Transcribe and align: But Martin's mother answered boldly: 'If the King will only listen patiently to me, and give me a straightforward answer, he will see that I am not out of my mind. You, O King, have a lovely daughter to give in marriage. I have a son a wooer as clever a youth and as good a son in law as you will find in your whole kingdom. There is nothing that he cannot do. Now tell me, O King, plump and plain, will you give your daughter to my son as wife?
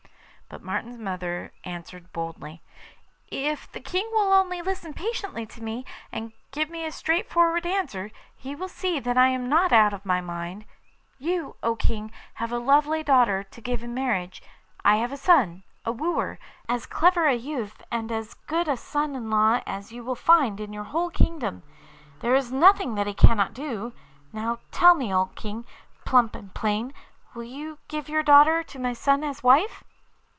But 0.49 0.63
Martin's 0.63 0.97
mother 0.97 1.53
answered 1.63 2.11
boldly: 2.11 2.61
'If 3.29 3.71
the 3.71 3.79
King 3.79 4.09
will 4.11 4.33
only 4.33 4.61
listen 4.61 4.93
patiently 4.93 5.45
to 5.45 5.63
me, 5.63 5.85
and 6.11 6.33
give 6.51 6.69
me 6.69 6.83
a 6.85 6.91
straightforward 6.91 7.65
answer, 7.65 8.11
he 8.35 8.53
will 8.53 8.67
see 8.67 8.99
that 8.99 9.17
I 9.17 9.29
am 9.29 9.47
not 9.47 9.71
out 9.71 9.93
of 9.93 10.05
my 10.05 10.19
mind. 10.19 10.65
You, 11.17 11.55
O 11.63 11.77
King, 11.77 12.11
have 12.33 12.51
a 12.51 12.57
lovely 12.57 13.01
daughter 13.01 13.43
to 13.45 13.61
give 13.61 13.81
in 13.81 13.93
marriage. 13.93 14.43
I 14.83 14.97
have 14.97 15.13
a 15.13 15.17
son 15.17 15.63
a 15.85 15.93
wooer 15.93 16.37
as 16.67 16.85
clever 16.85 17.27
a 17.27 17.33
youth 17.33 17.81
and 17.89 18.11
as 18.11 18.33
good 18.33 18.67
a 18.67 18.75
son 18.75 19.15
in 19.15 19.29
law 19.29 19.61
as 19.65 19.93
you 19.93 20.03
will 20.03 20.15
find 20.15 20.59
in 20.59 20.73
your 20.73 20.83
whole 20.83 21.11
kingdom. 21.11 21.63
There 22.19 22.35
is 22.35 22.51
nothing 22.51 22.95
that 22.95 23.07
he 23.07 23.13
cannot 23.13 23.53
do. 23.53 23.93
Now 24.33 24.59
tell 24.69 24.95
me, 24.95 25.13
O 25.13 25.27
King, 25.27 25.63
plump 26.03 26.35
and 26.35 26.53
plain, 26.53 26.93
will 27.33 27.43
you 27.45 27.77
give 27.87 28.09
your 28.09 28.21
daughter 28.21 28.63
to 28.63 28.79
my 28.79 28.91
son 28.91 29.23
as 29.23 29.41
wife? 29.41 29.85